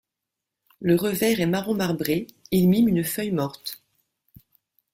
[0.79, 3.83] Le revers est marron marbré, il mime une feuille morte.